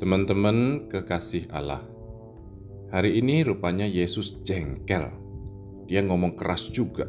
[0.00, 1.84] Teman-teman kekasih Allah,
[2.88, 5.12] hari ini rupanya Yesus jengkel.
[5.84, 7.04] Dia ngomong keras juga.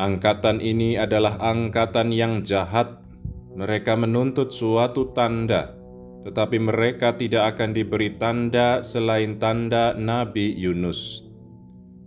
[0.00, 3.04] Angkatan ini adalah angkatan yang jahat.
[3.52, 5.76] Mereka menuntut suatu tanda,
[6.24, 11.28] tetapi mereka tidak akan diberi tanda selain tanda Nabi Yunus.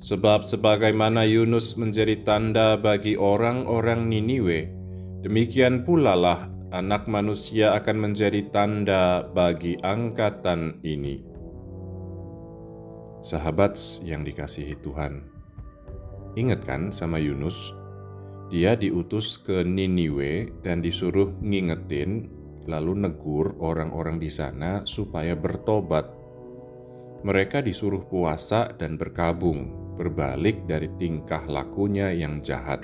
[0.02, 4.66] Sebab sebagaimana Yunus menjadi tanda bagi orang-orang Niniwe,
[5.22, 11.22] demikian pula lah anak manusia akan menjadi tanda bagi angkatan ini.
[13.22, 15.22] Sahabat yang dikasihi Tuhan,
[16.34, 17.78] ingat kan sama Yunus?
[18.50, 22.34] Dia diutus ke Niniwe dan disuruh ngingetin,
[22.66, 26.10] lalu negur orang-orang di sana supaya bertobat.
[27.22, 32.82] Mereka disuruh puasa dan berkabung, berbalik dari tingkah lakunya yang jahat,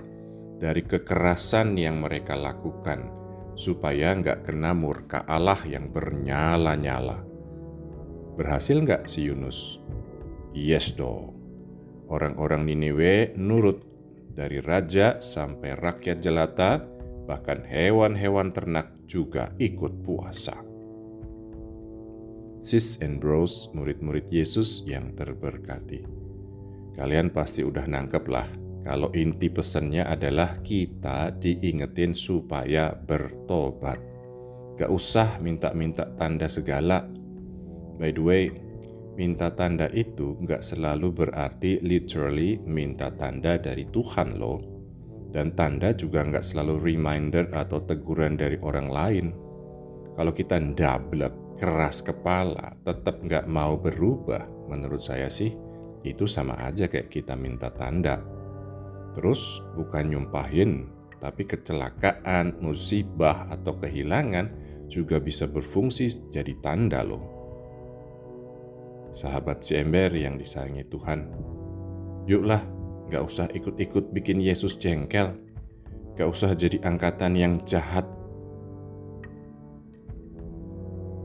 [0.62, 3.19] dari kekerasan yang mereka lakukan,
[3.60, 7.20] supaya nggak kena murka Allah yang bernyala-nyala.
[8.40, 9.84] Berhasil nggak si Yunus?
[10.56, 11.36] Yes dong.
[12.08, 13.84] Orang-orang Niniwe nurut
[14.32, 16.80] dari raja sampai rakyat jelata,
[17.28, 20.56] bahkan hewan-hewan ternak juga ikut puasa.
[22.64, 26.08] Sis and bros, murid-murid Yesus yang terberkati.
[26.96, 34.00] Kalian pasti udah nangkep lah kalau inti pesannya adalah kita diingetin supaya bertobat.
[34.80, 37.04] Gak usah minta-minta tanda segala.
[38.00, 38.44] By the way,
[39.20, 44.64] minta tanda itu gak selalu berarti literally minta tanda dari Tuhan loh.
[45.30, 49.28] Dan tanda juga gak selalu reminder atau teguran dari orang lain.
[50.16, 55.52] Kalau kita ndablek, keras kepala, tetap gak mau berubah, menurut saya sih,
[56.08, 58.39] itu sama aja kayak kita minta tanda
[59.14, 60.88] Terus bukan nyumpahin,
[61.20, 64.54] tapi kecelakaan, musibah, atau kehilangan
[64.90, 67.38] juga bisa berfungsi jadi tanda loh.
[69.10, 71.20] Sahabat si ember yang disayangi Tuhan,
[72.30, 72.62] yuklah
[73.10, 75.34] gak usah ikut-ikut bikin Yesus jengkel.
[76.14, 78.06] Gak usah jadi angkatan yang jahat.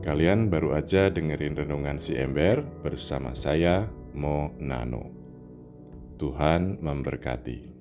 [0.04, 5.10] Kalian baru aja dengerin renungan si ember bersama saya, Mo Nano.
[6.20, 7.73] Tuhan memberkati.